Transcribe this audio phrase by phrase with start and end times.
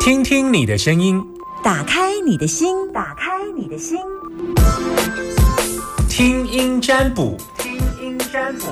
[0.00, 1.24] 听听你的声音，
[1.62, 3.98] 打开你的心，打开你的心，
[6.08, 8.66] 听音占卜，听音占卜。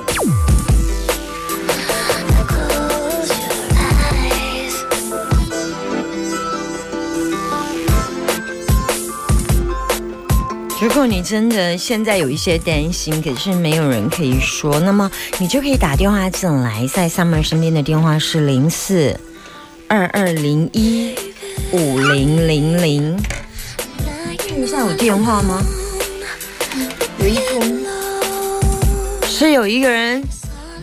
[10.82, 19.14] 如果你真的现在有一些担心，可是没有人可以说，那么你就可以打电话进来，在 Summer 身边的电话是零四
[19.90, 21.16] 二二零一
[21.72, 23.20] 五零零零。
[24.38, 25.60] 看一下有电话吗？
[27.18, 27.80] 有一通，
[29.26, 30.22] 是有一个人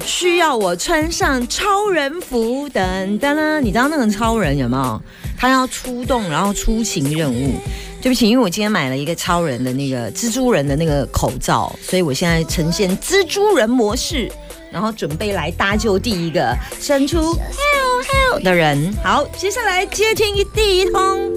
[0.04, 5.02] 需要我穿上超人服，等等啦，你知道那个超人有没有？
[5.38, 7.54] 他要出动，然后出勤任务。
[8.00, 14.32] 对不起，因为我今天买了一个超人的那个蜘蛛人的那个口罩，所以我现在呈现蜘蛛人模式，
[14.72, 18.94] 然后准备来搭救第一个伸出 help help 的人。
[19.04, 21.30] 好，接下来接听第一通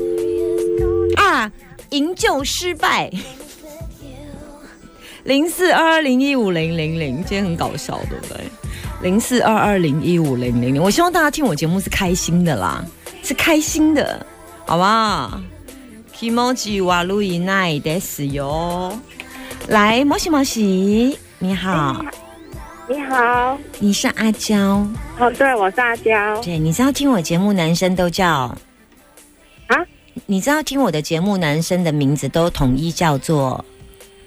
[1.17, 1.51] 啊，
[1.89, 3.11] 营救失败，
[5.25, 8.45] 零四二二零一五零零零，今天很搞笑，对不对？
[9.03, 12.85] 零四二二零一五零零零，我希望大家听我节目是开心的啦，
[13.23, 14.25] 是开心的，
[14.67, 15.41] 好不好
[16.17, 17.81] ？Kimoji 瓦路伊奈！
[19.69, 22.05] 来，摩西摩西，你好，
[22.89, 24.59] 你好，你是阿娇
[25.19, 26.41] 哦，对，我是阿娇。
[26.43, 28.29] 对，你知道听我节目男生都叫
[29.69, 29.77] 啊？
[30.27, 33.65] 你知道听我的节目男生的名字都统一叫做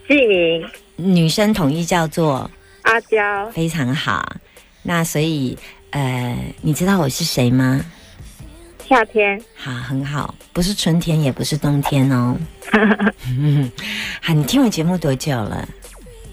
[0.07, 2.49] 纪明，女生统一叫做
[2.83, 4.33] 阿娇，非常好。
[4.81, 5.57] 那所以，
[5.89, 7.83] 呃，你知道我是谁吗？
[8.93, 12.37] 夏天好，很好，不是春天，也不是冬天哦。
[14.21, 15.67] 好，你听我节目多久了？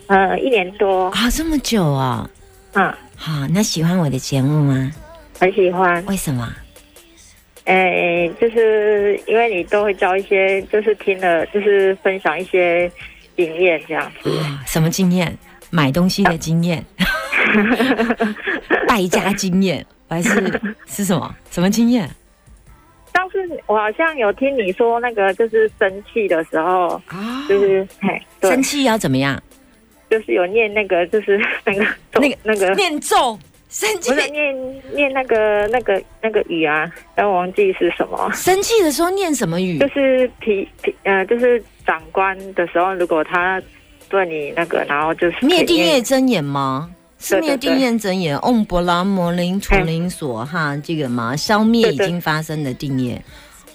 [0.08, 2.28] 呃，一年多啊，这么久啊。
[2.75, 4.92] 嗯，好，那喜欢我的节目吗？
[5.38, 6.05] 很喜欢。
[6.05, 6.53] 为什么？
[7.64, 12.92] 诶，就是因为你都会教一些，就是听了，就是分享一些
[13.38, 14.31] 经验这样子。
[14.66, 15.34] 什么经验？
[15.70, 16.84] 买东西的经验，
[18.87, 21.34] 败家经验，还是是什么？
[21.50, 22.06] 什么经验？
[23.12, 29.41] 上次我好像有听你说那个，就是生气的时候啊，就是嘿，生气要怎么样？
[30.09, 33.38] 就是有念那个，就是 那个那个那个念咒，
[33.69, 38.31] 生气不是念念那个那个那个语啊，但我忘记是什么。
[38.32, 39.78] 生气的时候念什么语？
[39.78, 43.62] 就是提提呃，就是长官的时候，如果他
[44.09, 46.91] 对你那个，然后就是灭定业真言吗？
[47.20, 53.22] 是灭定业真言，嗡波拉摩林图林所哈，这个嘛，消灭已经发生的定业。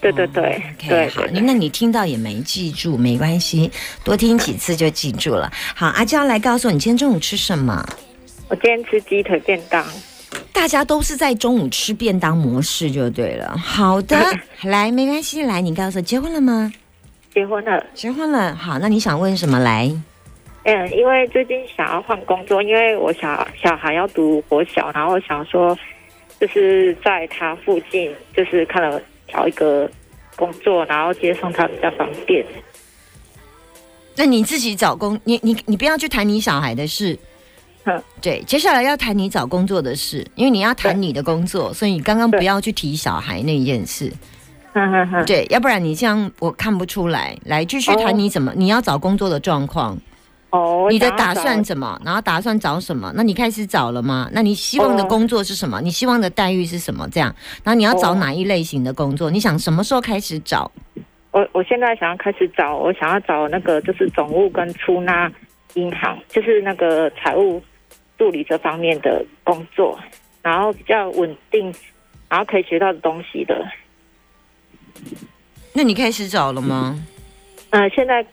[0.02, 3.72] 对对对对，好，那你听到也没记住，没关系，
[4.04, 5.52] 多听几次就记住了。
[5.76, 7.88] 好，阿娇来告诉我，你今天中午吃什么？
[8.48, 9.84] 我今天吃鸡腿便当。
[10.52, 13.58] 大家都是在中午吃便当模式就对了。
[13.58, 14.18] 好的，
[14.64, 16.72] 来，没关系，来，你告诉我，结婚了吗？
[17.34, 18.56] 结婚了，结婚了。
[18.56, 19.60] 好，那你想问什么？
[19.60, 19.92] 来。
[20.66, 25.78] 嗯，因为最近想要换工作，因为我小小孩要读国小，然后想说，
[26.40, 29.88] 就是在他附近，就是看了找一个
[30.36, 32.44] 工作，然后接送他比较方便。
[34.16, 37.16] 那你自己找工，你你你不要去谈你小孩的事，
[37.84, 44.12] 嗯，对，接下来要谈你找工作的事，因为你要谈你的工作，所以你刚刚不要去提小孩那件事，
[45.26, 47.38] 对，要不然你这样我看不出来。
[47.46, 49.96] 来，继续谈你怎么你要找工作的状况。
[50.56, 52.00] 哦，你的打算怎么？
[52.06, 53.12] 然后打算找什么？
[53.16, 54.30] 那你开始找了吗？
[54.32, 55.82] 那你希望的工作是什么？
[55.82, 57.08] 你希望的待遇是什么？
[57.12, 59.30] 这样，然后你要找哪一类型的工作？
[59.30, 60.72] 你想什么时候开始找？
[61.32, 65.30] 我我现在想要开始找，我想要找那个就是总务跟出纳
[65.74, 67.62] 银行，就是那个财务
[68.18, 70.00] 助理这方面的工作，
[70.42, 71.74] 然后比较稳定，
[72.30, 73.66] 然后可以学到的东西的。
[75.74, 76.98] 那你开始找了吗？
[77.72, 78.26] 嗯，现在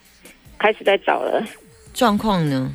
[0.59, 1.45] 开始在找了。
[1.93, 2.71] 状况呢？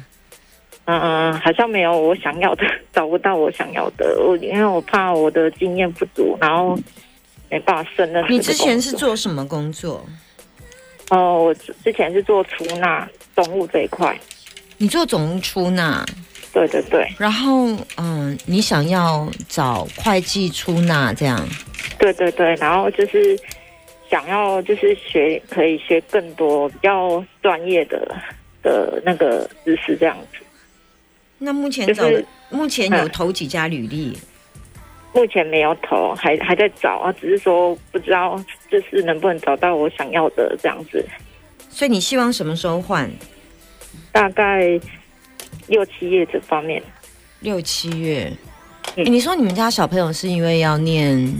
[0.85, 2.63] 嗯嗯，好像没有我想要的，
[2.93, 4.17] 找不到我想要的。
[4.25, 6.79] 我因为我怕我的经验不足，然后
[7.49, 8.25] 没办法胜任。
[8.29, 10.05] 你之前是做什么工作？
[11.09, 13.05] 哦，我之前是做出纳
[13.35, 14.17] 总务这一块。
[14.77, 16.05] 你做总务出纳？
[16.53, 17.05] 对对对。
[17.17, 17.67] 然后
[17.97, 21.45] 嗯，你想要找会计出纳这样？
[21.99, 23.37] 对对对，然后就是
[24.09, 28.15] 想要就是学可以学更多比较专业的。
[28.67, 30.43] 的那个知识这样子，
[31.37, 34.17] 那目前找的目前有投几家履历？
[35.13, 41.03] 目前没有投，还还在找啊，只是说不知道就是能不能找到我想要的这样子。
[41.69, 43.09] 所以你希望什么时候换？
[44.11, 44.79] 大概
[45.67, 46.83] 六七月这方面。
[47.39, 48.31] 六七月，
[48.95, 51.33] 你说你们家小朋友是因为要念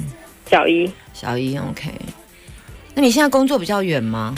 [0.50, 0.90] 小一。
[1.14, 1.92] 小一，OK。
[2.96, 4.34] 那你现在工作比较远吗？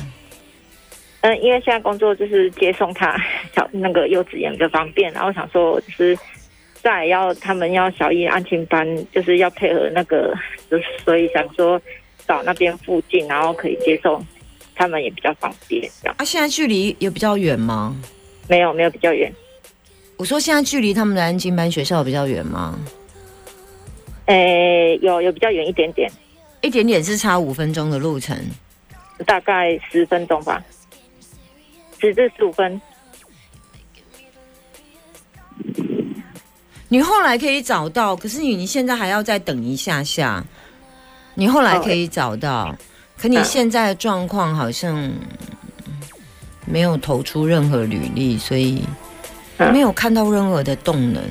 [1.21, 3.17] 嗯，因为现在工作就是接送他
[3.53, 6.17] 小那个幼稚园比较方便，然后想说就是
[6.81, 10.33] 再要他们要小一安亲班，就是要配合那个，
[10.71, 11.81] 就是所以想说
[12.25, 14.25] 找那边附近，然后可以接送
[14.75, 15.81] 他们也比较方便。
[16.01, 17.95] 这样啊，现在距离有比较远吗？
[18.47, 19.31] 没有没有比较远，
[20.15, 22.79] 我说现在距离他们的安亲班学校有比较远吗？
[24.27, 26.09] 诶，有有比较远一点点，
[26.61, 28.37] 一点点是差五分钟的路程。
[29.25, 30.63] 大概十分钟吧，
[31.99, 32.81] 十至十五分。
[36.87, 40.43] 你后来可以找到，可是你你现在还要再等一下下。
[41.35, 42.75] 你后来可以找到，
[43.17, 45.11] 可你现在的状况好像
[46.65, 48.83] 没有投出任何履历，所以
[49.57, 51.23] 嗯没有看到任何的动能。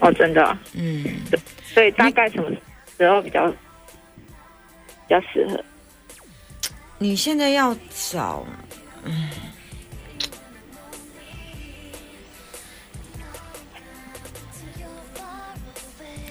[0.00, 1.04] 哦，真的啊、嗯，
[1.62, 2.50] 所以大概什么
[2.96, 3.54] 时候比较比
[5.10, 5.64] 较适合？
[6.98, 7.76] 你现在要
[8.12, 8.67] 找，嗯，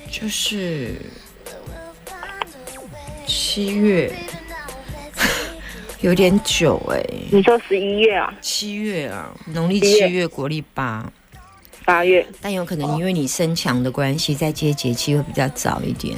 [0.09, 0.95] 就是
[3.27, 4.12] 七月，
[6.01, 11.12] 有点久哎、你说十一月啊，七月啊，农历七月七月，国历八，
[11.85, 12.25] 八月？
[12.41, 16.18] 但有可能因为你身强的关系，在接节气会比较早一点。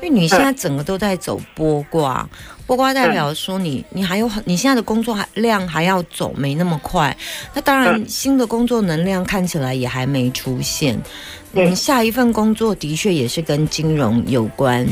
[0.00, 2.28] 因为你现在整个都在走波卦，
[2.66, 7.16] 波卦代表说你你还有很你现在的工作还量还要走，没那么快。
[7.52, 10.94] 那当然，嗯新的工作能量看起来也还没出现。
[11.52, 14.86] 嗯，嗯下一份工作的确也是跟金融有关。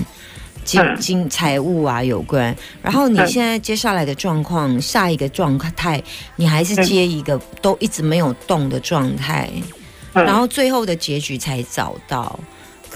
[0.64, 2.52] 金嗯金财务啊有关，
[2.82, 6.02] 然后你嗯现在接下来的状况，下一个状态，
[6.34, 9.48] 你还是接一个都一直没有动的状态，
[10.14, 12.36] 嗯然后最后的结局才找到。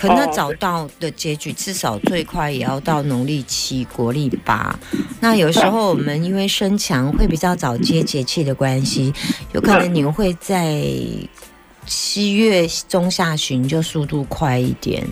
[0.00, 4.74] 可那哦找到的结局，至少最快也要到农历七、国历八。
[5.20, 9.12] 那有时候我们因为身强，会比较早接节气的关系，
[9.52, 10.82] 有可能你们会在
[11.84, 15.06] 七月中下旬就速度快一点。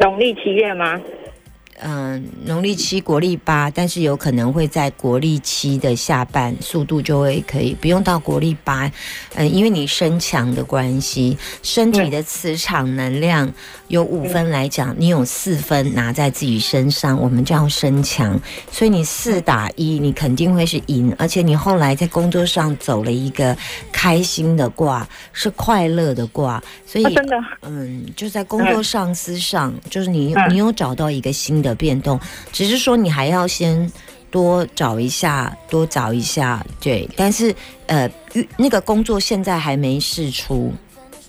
[0.00, 0.98] 农历七月吗？
[1.82, 8.90] 嗯，农历七、国历八，但是有可能会在国历七的下半，速度就会可以不用到国历八。
[9.34, 13.52] 嗯，因为你身强的关系，身体的磁场能量
[13.88, 18.38] 有五分来讲，你有四分拿在自己身上，我们叫身强。
[18.70, 23.56] 所以你四打一，你肯定会是赢，而且你后来在工作上走了一个
[23.90, 32.18] 开心的卦，是快乐的卦，所以、啊，真的，嗯，就在工作上、司上，就是你嗯你有找到一个新的变动，
[32.52, 33.90] 只是说你还要先
[34.30, 37.08] 多找一下，多找一下，对。
[37.16, 37.54] 但是
[37.86, 38.08] 呃，
[38.56, 40.72] 那个工作现在还没试出，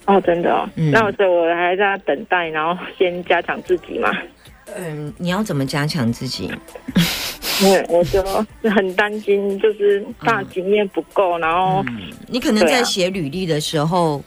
[0.06, 0.70] 哦，真的哦。
[0.76, 4.10] 嗯那我所以我还在等待，然后先加强自己嘛。
[4.76, 6.52] 嗯，你要怎么加强自己？
[7.62, 8.24] 因为我就
[8.70, 11.84] 很担心，就是大经验不够，然后
[12.28, 14.24] 你可能在写履历的时候，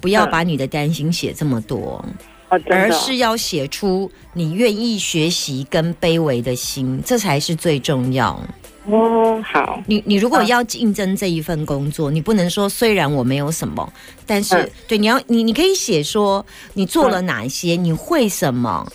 [0.00, 2.04] 不要嗯把你的担心写这么多。
[2.48, 8.40] 而是要写出你愿意学习跟卑微的心，这才是最重要。
[8.88, 13.92] 哦，好，你你如果嗯要竞争这一份工作，你不能说虽然我没有什么，
[14.24, 14.70] 但是、嗯。
[14.86, 18.86] 对你要你你可以写说你做了哪些，你会什么，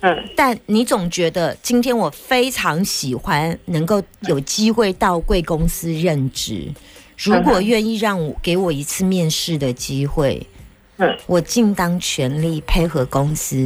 [0.00, 0.16] 嗯。
[0.34, 6.66] 但你总觉得今天我非常喜欢能够有机会到贵公司任职，
[7.16, 10.44] 如果愿意让我给我一次面试的机会，
[10.98, 13.56] 嗯我尽当全力配合公司。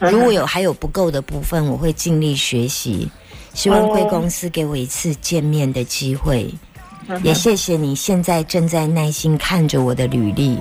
[0.00, 3.10] 嗯如果有还有不够的部分，我会尽力学习。
[3.54, 6.52] 希望贵公司给我一次见面的机会，
[7.08, 10.58] 嗯也谢谢你现在正在耐心看着我的履历。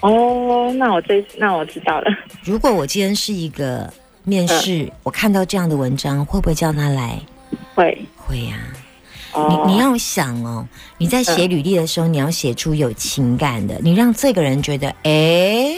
[0.00, 2.06] 哦，那我这那我知道了。
[2.42, 3.88] 如果我今天是一个
[4.24, 7.20] 面试，嗯我看到这样的文章，会不会叫他来？
[7.76, 8.58] 会，会呀、
[9.36, 10.66] 哦，你你要想哦，
[10.98, 15.76] 你在写履历的时候，你要写出有情感的，你让这个人觉得，哎，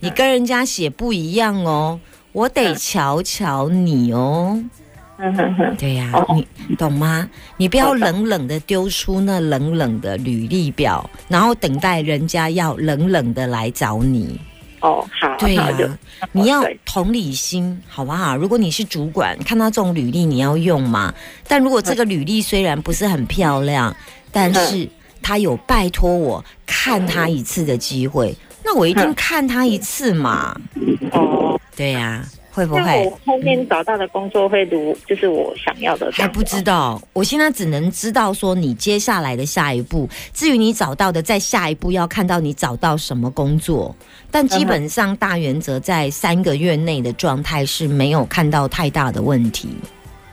[0.00, 1.98] 你跟人家写不一样哦，
[2.32, 4.62] 我得瞧瞧你哦。
[5.20, 7.28] 嗯哼哼，对呀、哦你懂吗？
[7.56, 14.38] 你不要冷冷的丢出那冷冷的履历表，然后等待人家要冷冷的来找你。
[14.80, 15.68] 哦，好，对呀、
[16.32, 18.36] 你要同理心，好不好？
[18.36, 21.12] 如果你是主管，看到这种履历，你要用嘛。
[21.46, 23.94] 但如果这个履历虽然不是很漂亮，
[24.30, 24.88] 但是
[25.22, 30.56] 他有拜托我看他一次的机会，那我一定嗯看他一次嘛。
[31.12, 32.24] 哦，对呀、
[32.58, 33.18] 会不会我？
[33.24, 40.08] 后面找到的工作会如就是我想要的还不知道，我现在只能知道说你接下来的下一步。
[40.34, 43.94] 至于你找到的，在下一步要看到你找到什么工作，
[44.28, 49.68] 但基本上大原则在三个月内的状态是没有看到太大的问题。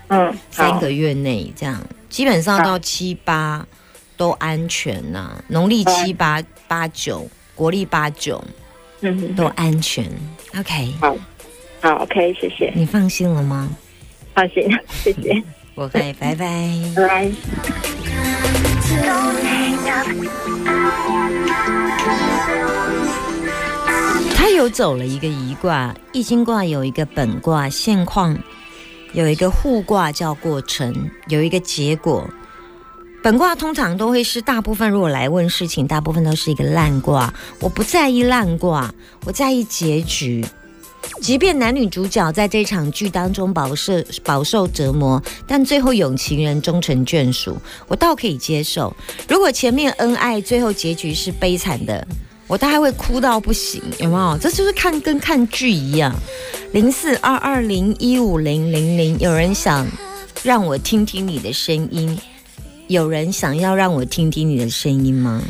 [0.08, 1.80] 嗯，三个月内这样，
[2.10, 3.64] 基本上到七八
[4.18, 8.44] 都安全呐、农历七八八九，国历八九
[9.02, 10.06] 嗯，都安全。
[10.58, 10.94] OK，
[11.86, 13.70] 好，，OK，谢谢，你放心了吗
[14.34, 14.64] 放心，
[15.04, 15.44] 谢谢
[15.76, 16.74] ，？OK，拜拜。
[16.96, 17.32] 拜拜。
[24.36, 28.36] 他有走了一个一卦，易经卦有一个本卦现况，
[29.14, 32.28] 有一个互卦叫过程，有一个结果。
[33.22, 37.32] 本卦通常都会是大部分，如果来问事情，大部分都是一个烂卦。
[37.60, 38.92] 我不在意烂卦，
[39.24, 40.44] 我在意结局。
[41.22, 43.94] 即便男女主角在这场剧当中饱受
[44.24, 47.58] 饱受折磨，但最后有情人终成眷属，
[47.88, 48.96] 我倒可以接受。
[49.28, 52.06] 如果前面恩爱，最后结局是悲惨的，
[52.48, 54.38] 我大概会哭到不行，有没有？
[54.38, 56.14] 这就是看跟看剧一样。
[56.74, 59.88] 零四二二零一五零零零，有人想
[60.44, 62.20] 让我听听你的声音，
[62.88, 65.42] 有人想要让我听听你的声音吗？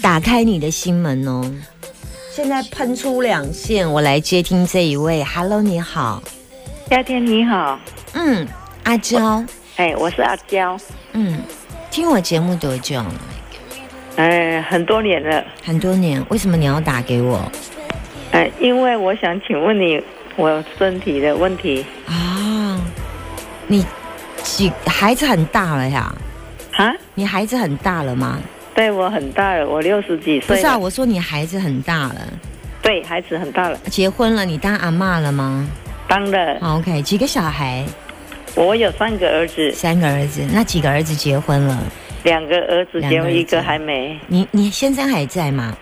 [0.00, 1.52] 打开你的心门哦！
[2.36, 5.24] 现在喷出两线，我来接听这一位。
[5.24, 6.22] Hello，你好，
[6.90, 7.80] 夏天你好，
[8.12, 8.46] 嗯，
[8.84, 9.42] 阿娇，
[9.76, 10.76] 哎，我是阿娇，
[11.14, 11.40] 嗯，
[11.90, 13.14] 听我节目多久了？
[14.16, 17.50] 哎，很多年了，很多年，为什么你要打给我
[18.32, 19.98] 哎，因为我想请问你
[20.36, 22.78] 我身体的问题啊？
[23.66, 23.82] 你
[24.42, 26.14] 几孩子很大了呀？
[26.72, 28.38] 啊，你孩子很大了吗？
[28.76, 32.20] 对我很大了，我六十几岁，不是啊，我说你孩子很大了，
[32.82, 35.66] 对孩子很大了，结婚了，你当阿妈了吗
[36.06, 37.84] 当了，？OK，几个小孩？
[38.54, 41.82] 我有三个儿子，三个儿子，那几个儿子结婚了？
[42.24, 45.74] 两个儿子结婚，一个还没你你先生还在吗？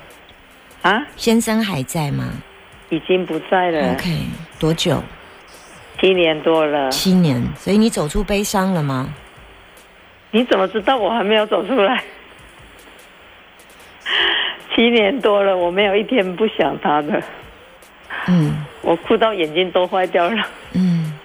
[0.82, 2.28] 啊，先生还在吗
[2.90, 4.18] 已经不在了，？OK，
[4.58, 5.02] 多久？
[6.00, 9.12] 七年多了，七年，所以你走出悲伤了吗？
[10.30, 12.04] 你怎么知道我还没有走出来？
[14.74, 17.22] 七年多了，我没有一天不想他的，
[18.28, 18.64] 嗯。
[18.82, 20.46] 我哭到眼睛都坏掉了。
[20.74, 21.18] 嗯，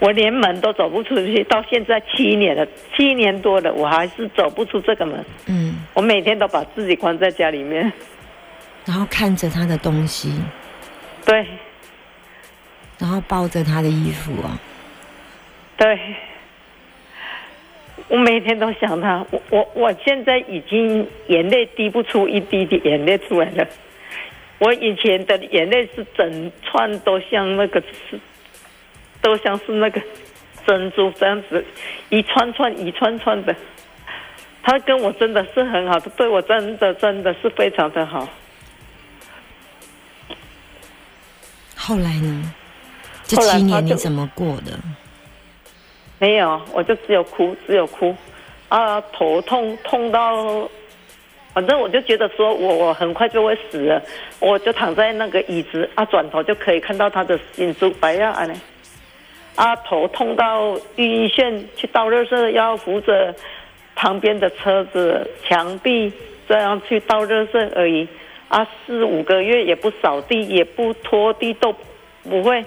[0.00, 2.66] 我连门都走不出去，到现在七年了，
[2.96, 5.24] 七年多了，我还是走不出这个门。
[5.46, 7.92] 嗯，我每天都把自己关在家里面。
[8.84, 10.34] 然后看着他的东西，
[11.24, 11.46] 对。
[12.98, 14.58] 然后抱着他的衣服啊，
[15.76, 15.96] 对，
[18.08, 19.24] 我每天都想他。
[19.30, 23.66] 我我我现在已经眼泪滴不出一滴的眼泪出来了。
[24.58, 28.18] 我以前的眼泪是整串都像那个是，
[29.20, 30.00] 都像是那个
[30.66, 31.64] 珍珠这样子，
[32.08, 33.54] 一串串一串串的。
[34.62, 38.28] 他跟我真的是很好，他对我真的真的是非常的好。
[41.76, 42.54] 后来呢？
[43.24, 44.78] 这七年你怎么过的？
[46.24, 48.16] 没有，我就只有哭，只有哭，
[48.70, 50.66] 啊，头痛痛到，
[51.52, 54.02] 反正我就觉得说我我很快就会死了，
[54.40, 58.54] 我就躺在那个椅子啊，转头就可以看到他的眼珠白呀啊嘞，
[59.54, 63.34] 啊，头痛到医院去倒热水，要扶着
[63.94, 66.10] 旁边的车子墙壁
[66.48, 68.08] 这样去倒热水而已，
[68.48, 71.70] 啊，四五个月也不扫地，也不拖地，都
[72.22, 72.64] 不会。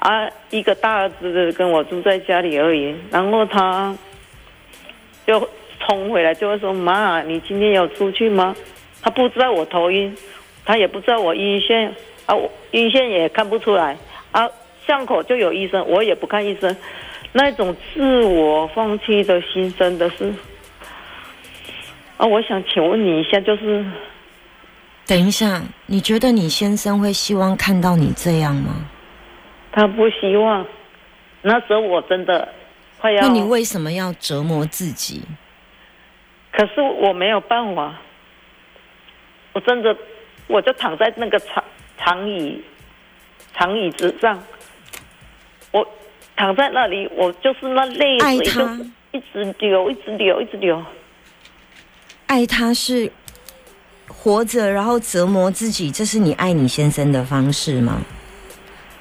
[0.00, 3.94] 啊，一个大儿子跟我住在家里而已，然后他
[5.26, 5.46] 就
[5.78, 8.56] 冲回来就会说：“妈，你今天有出去吗？”
[9.02, 10.16] 他不知道我头晕，
[10.64, 11.90] 他也不知道我晕眩
[12.24, 13.94] 啊，我晕眩也看不出来
[14.32, 14.48] 啊。
[14.86, 16.74] 巷口就有医生，我也不看医生，
[17.32, 20.34] 那种自我放弃的心真的是
[22.16, 22.26] 啊。
[22.26, 23.84] 我想请问你一下，就是
[25.06, 28.76] 等一下，你觉得你先生会希望看到你这样吗？
[29.72, 30.66] 他不希望，
[31.42, 32.48] 那时候我真的
[32.98, 33.22] 快要。
[33.22, 35.22] 那你为什么要折磨自己？
[36.52, 37.94] 可是我没有办法，
[39.52, 39.96] 我真的，
[40.48, 41.62] 我就躺在那个长
[41.96, 42.60] 长椅
[43.56, 44.42] 长椅子上，
[45.70, 45.86] 我
[46.34, 48.80] 躺在那里，我就是那泪爱水就他
[49.12, 50.84] 一直流，一直流，一直流。
[52.26, 53.10] 爱他是
[54.08, 58.02] 活着，然后折磨自己，这是你爱你先生的方式吗？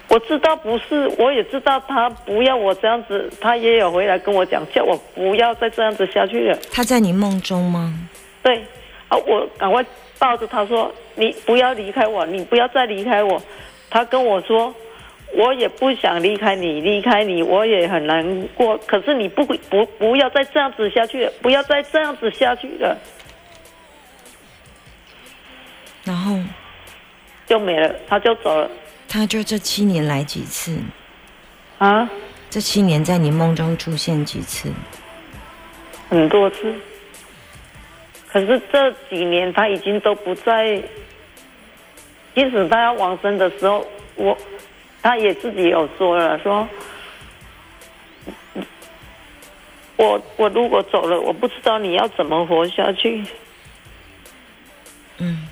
[0.10, 6.58] 我知道不是，我也知道他不要我这样子，他也有回来跟我讲，叫我不要再这样子下去了。
[6.72, 7.94] 他在你梦中吗？
[8.42, 8.58] 对，
[9.08, 9.86] 啊，我赶快
[10.18, 13.40] 抱着他说：“你不要离开我，你不要再离开我。”
[13.92, 14.74] 他跟我说
[15.38, 18.76] ：“我也不想离开你，离开你我也很难过。
[18.88, 22.98] 可是你不不不要再这样子下去了，不要再这样子下去了，
[26.04, 26.36] 然后
[27.46, 28.70] 就没了，他就走了
[29.10, 30.78] 他就这七年来几次？
[31.80, 32.08] 啊，
[32.50, 34.72] 这七年在你梦中出现几次？
[36.10, 36.74] 很多次。
[38.32, 40.80] 可是这几年他已经都不在，
[42.36, 44.38] 即使他要往生的时候，我
[45.02, 46.68] 他也自己有说了，说，
[49.96, 53.26] 我我如果走了，我不知道你要怎么活下去。
[55.18, 55.48] 嗯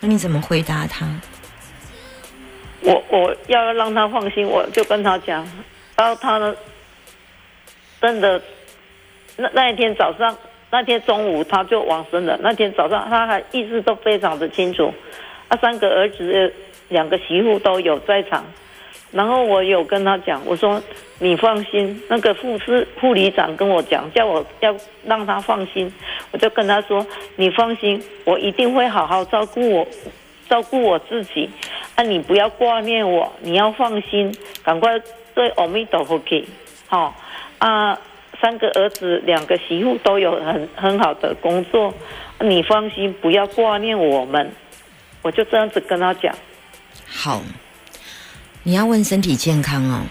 [0.00, 1.06] 那你怎么回答他？
[2.84, 5.46] 我我要让他放心，我就跟他讲，
[5.96, 6.54] 然后他呢，
[8.00, 8.40] 真的，
[9.36, 10.36] 那那一天早上，
[10.70, 12.38] 那天中午他就往生了。
[12.42, 14.92] 那天早上他还意识都非常的清楚，
[15.48, 16.52] 他三个儿子、
[16.88, 18.44] 两个媳妇都有在场。
[19.12, 20.82] 然后我有跟他讲，我说
[21.20, 24.74] 你放心，那个护士护理长跟我讲，叫我要
[25.04, 25.90] 让他放心，
[26.32, 29.86] 我就跟他说，你放心，我一定会好好照顾我，
[30.48, 31.48] 照顾我自己，
[31.96, 34.34] 啊，你不要挂念我，你要放心，
[34.64, 34.98] 赶快
[35.34, 36.44] 对阿弥陀佛给，
[36.88, 37.14] 好、
[37.58, 37.96] 啊，
[38.40, 41.94] 三个儿子两个媳妇都有很很好的工作，
[42.40, 44.50] 你放心，不要挂念我们，
[45.22, 46.34] 我就这样子跟他讲。
[47.06, 47.40] 好，
[48.64, 50.02] 你要问身体健康哦。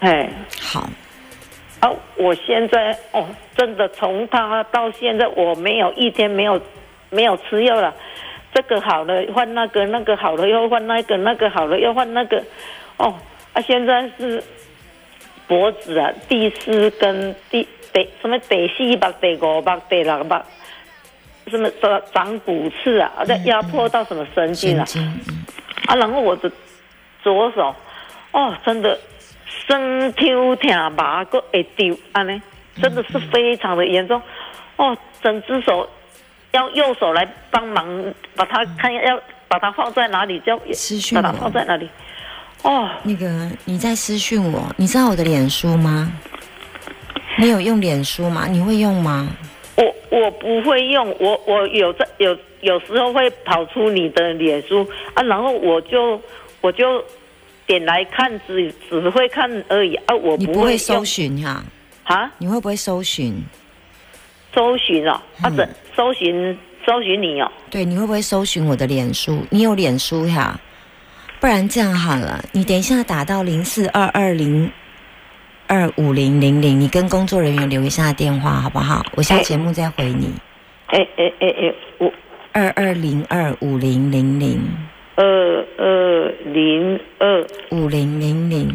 [0.00, 0.30] 哎，
[0.62, 0.88] 好，
[1.80, 6.58] 啊，我现在哦，真的从他到现在，我没有一天没有
[7.10, 7.94] 没有吃药了。
[8.52, 12.42] 这个好了换那个，那个好了又换那个，那个好了又换那个。
[12.96, 13.14] 哦，
[13.52, 14.42] 啊，现在是
[15.46, 20.34] 脖子啊，第四根第第什么第四目、第五目、第六目，
[21.48, 24.84] 什么长长骨刺啊，在压迫到什么神经啊？
[24.84, 25.44] 神经，嗯
[25.86, 26.50] 啊，然后我的
[27.22, 27.74] 左手，
[28.32, 28.98] 哦，真的
[29.66, 32.42] 生抽疼麻个会丢，安尼
[32.82, 34.20] 真的是非常的严重，
[34.76, 35.88] 哦，整只手
[36.52, 37.86] 要右手来帮忙
[38.34, 41.88] 把它看要把它放在哪里，就私讯把它放在哪里，
[42.62, 46.12] 哦，那个你在私讯我，你知道我的脸书吗？
[47.36, 48.46] 你有用脸书吗？
[48.46, 49.28] 你会用吗？
[49.76, 54.84] 我我不会用，我我有在有有时候会跑出你的脸书
[55.14, 56.20] 啊，然后我就
[56.60, 57.04] 我就
[57.66, 61.62] 点来看，只只会看而已啊，我不会搜用寻哈、
[62.04, 62.30] 啊。
[62.38, 63.40] 你会不会搜寻？
[64.54, 69.44] 搜寻哦，啊，嗯这搜寻搜寻你哦，对，你会不会搜寻我的脸书？
[69.50, 70.58] 你有脸书呀？
[71.40, 74.70] 不然这样好了，你等一下打到零四二二零
[75.68, 79.04] 二五零零零，你跟工作人员留一下电话好不好？
[79.14, 80.32] 我下节目再回你。
[80.86, 82.12] 哎哎哎哎，五
[82.52, 84.58] 二二零二五零零零
[85.14, 85.24] 二
[85.76, 88.74] 二零二五零零零，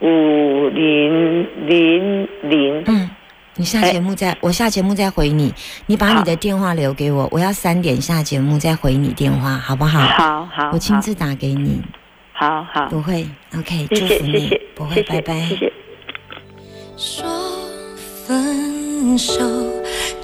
[0.00, 3.10] 五零零零，嗯，
[3.60, 5.52] 你下节目再，我下节目再回你。
[5.84, 10.00] 你把你的电话留给我，我要三点下节目再回你电话，好不好？
[10.00, 11.78] 好好，我亲自打给你，
[12.32, 13.28] 好好，不会。
[13.54, 15.40] OK，谢祝福你谢谢谢，，不会，谢谢拜拜。
[15.40, 15.72] 谢谢。
[16.96, 17.26] 说
[18.26, 19.44] 分手，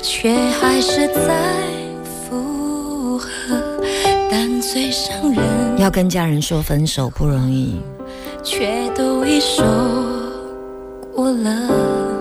[0.01, 1.53] 却还是在
[2.03, 3.29] 附和，
[4.31, 7.83] 但最伤人，要跟家人说分手不容易，
[8.43, 9.63] 却都已说
[11.15, 12.16] 过了。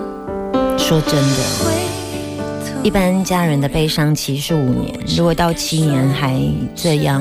[0.88, 6.40] 说真的，一般家人的悲伤期是五年，如果到七年还
[6.76, 7.20] 这样，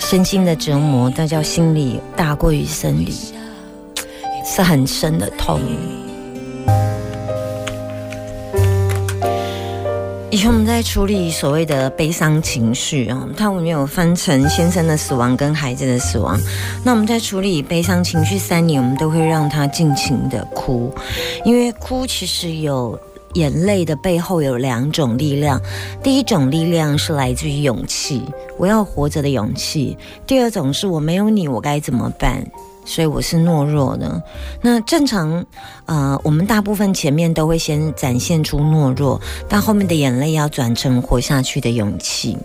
[0.00, 3.14] 身心的折磨，那叫心理大过于生理，
[4.44, 5.60] 是很深的痛。
[10.38, 16.40] 以前我们在处理所谓的悲伤情绪啊，它我们有分成先生的死亡跟孩子的死亡。
[16.84, 20.94] 那我们在处理悲伤情绪三年，我们都会让他尽情的哭，
[21.44, 22.96] 因为哭其实有
[23.34, 25.60] 眼泪的背后有两种力量，
[26.04, 28.22] 第一种力量是来自于勇气，
[28.58, 32.46] 我要活着的勇气；第二种是我没有你，我该怎么办？
[32.88, 34.22] 所以我是懦弱的。
[34.62, 35.44] 那正常，
[35.84, 42.38] 呃，我们大部分前面都会先展现出懦弱，但后面的眼泪要转成活下去的勇气。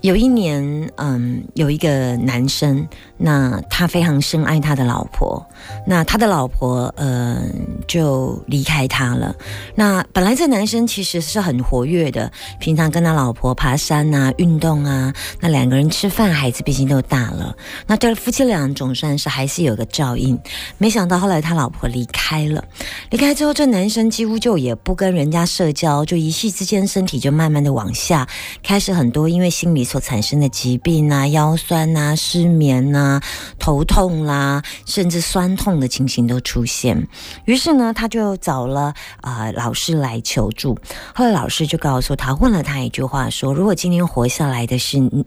[0.00, 5.44] 有一年，嗯，有一个男生，那他非常深爱他的老婆，
[5.86, 7.42] 那他的老婆，呃，
[7.88, 9.34] 就离开他了。
[9.74, 12.30] 那本来这男生其实是很活跃的，
[12.60, 17.56] 平常跟他老婆爬山啊、运动啊，那两个人吃饭，孩子毕竟都大了，
[17.88, 20.38] 那对夫妻俩总算是还是有个照应。
[20.78, 22.62] 没想到后来他老婆离开了，
[23.10, 28.28] 离开之后，这男生几乎就也不跟人家社交，就一夕之间身体就慢慢的往下，
[28.62, 33.22] 开始很多因为心理所产生的疾病啊，腰酸啊、失眠啊、
[33.58, 37.08] 头痛啦、甚至酸痛的情形都出现。
[37.46, 40.78] 于是呢，他就找了啊、老师来求助。
[41.14, 45.24] 后来老师就告诉他，问了他一句话说：“如果今天活下来的是你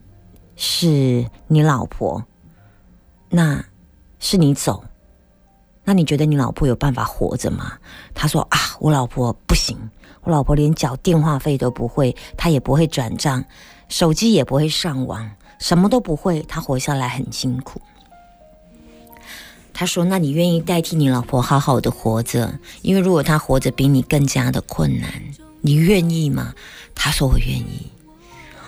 [0.56, 2.24] 是你老婆，
[3.30, 3.66] 那
[4.20, 4.84] 是你走，
[5.84, 7.74] 那你觉得你老婆有办法活着吗？”
[8.14, 9.76] 他说：“啊，我老婆不行，
[10.22, 13.44] 我老婆连缴电话费都不会，她也不会转账，
[13.92, 17.82] 手机也不会上网，什么都不会，他活下来很辛苦。”
[19.74, 22.58] 他说：“那你愿意代替你老婆好好的活着？
[22.84, 25.12] 因为如果她活着比你更加的困难，
[25.60, 26.54] 你愿意吗？”
[26.96, 27.92] 他说：“我愿意。”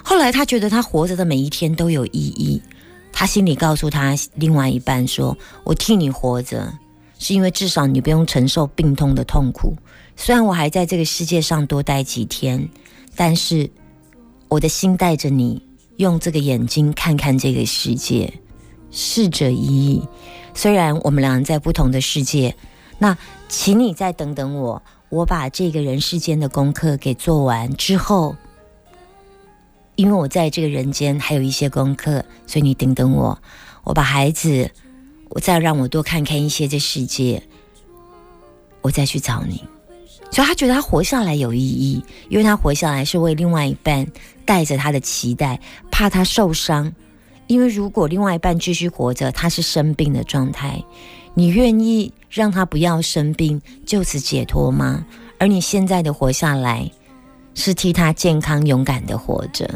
[0.04, 2.62] 后来他觉得他活着的每一天都有意义，
[3.14, 6.74] 他心里告诉他另外一半说：“我替你活着，
[7.18, 9.74] 是因为至少你不用承受病痛的痛苦。
[10.18, 12.68] 虽然我还在这个世界上多待几天，
[13.16, 13.70] 但是
[14.50, 15.62] 我的心带着你，
[15.98, 18.34] 用这个眼睛看看这个世界，
[18.92, 20.08] 逝者已矣。
[20.54, 22.56] 虽然我们两人在不同的世界，
[23.00, 23.18] 那
[23.50, 28.36] 请你再等等我，我把这个人世间的功课给做完之后。”
[29.96, 33.40] 因为我在这个人间还有一些功课，所以你等等我，
[33.84, 34.72] 我把孩子，
[35.30, 37.44] 我再让我多看看一些这世界，
[38.82, 39.64] 我再去找你。
[40.34, 44.06] 所以他觉得他活下来有意义，因为他活下来是为另外一半
[44.44, 45.58] 带着他的期待，
[45.90, 46.92] 怕他受伤。
[47.48, 50.84] 因为如果另外一半继续活着，他是生病的状态，
[51.34, 55.06] 你愿意让他不要生病，就此解脱吗？
[55.38, 56.92] 而你现在的活下来。
[57.56, 59.70] 是替他健康勇敢的活着。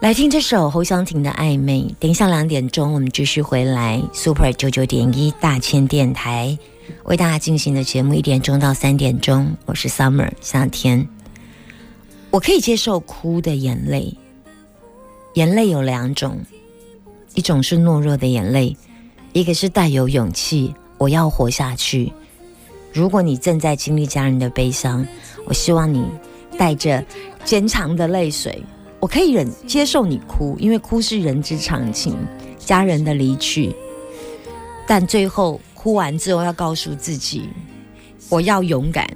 [0.00, 1.82] 来听这首侯湘婷的《暧昧》。
[2.00, 6.58] 等一下两点钟，我们继续回来 Super 九九点一大千电台
[7.04, 9.56] 为大家进行的节目，一点钟到三点钟。
[9.66, 11.08] 我是 Summer 夏天。
[12.30, 14.16] 我可以接受哭的眼泪，
[15.34, 16.38] 眼泪有两种，
[17.34, 18.76] 一种是懦弱的眼泪，
[19.32, 22.12] 一个是带有勇气，我要活下去。
[22.92, 25.06] 如果你正在经历家人的悲伤，
[25.46, 26.04] 我希望你
[26.56, 27.04] 带着
[27.44, 28.62] 坚强的泪水。
[29.00, 32.16] 我可以忍接受你哭，因为哭是人之常情，
[32.58, 33.74] 家人的离去。
[34.86, 37.48] 但最后哭完之后，要告诉自己，
[38.28, 39.10] 我要勇敢，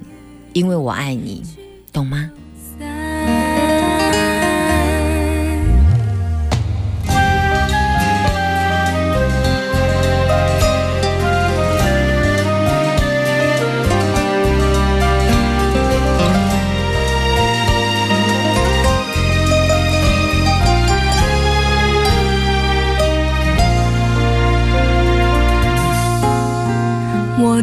[0.53, 1.43] 因为我爱你，
[1.93, 2.31] 懂吗？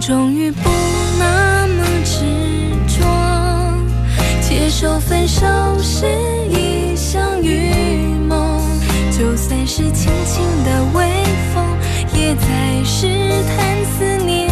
[0.04, 0.68] 终于不
[1.16, 2.24] 那么执
[2.88, 3.06] 着，
[4.40, 5.46] 接受分手
[5.80, 6.06] 是
[6.50, 7.70] 一场预
[8.28, 8.60] 谋，
[9.12, 11.06] 就算是轻轻的微
[11.54, 11.64] 风，
[12.18, 13.06] 也在试
[13.46, 14.51] 探思念。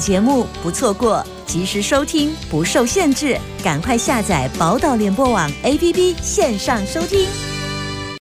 [0.00, 7.49] 节目不错过，及时收听不受限制，赶快下载宝岛联播网 APP 线上收听。